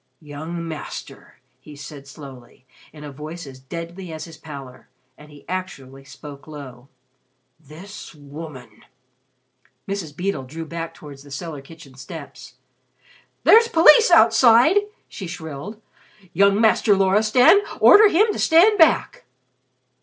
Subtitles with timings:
[0.23, 5.45] "Young Master," he said slowly, in a voice as deadly as his pallor, and he
[5.47, 6.87] actually spoke low,
[7.59, 8.83] "this woman"
[9.87, 10.17] Mrs.
[10.17, 12.55] Beedle drew back towards the cellar kitchen steps.
[13.43, 14.77] "There's police outside,"
[15.07, 15.79] she shrilled.
[16.33, 19.25] "Young Master Loristan, order him to stand back."